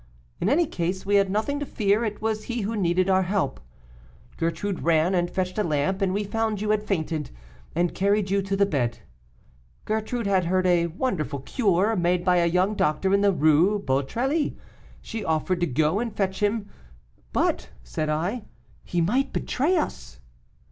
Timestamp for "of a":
10.65-10.87